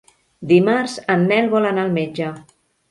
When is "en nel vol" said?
1.17-1.71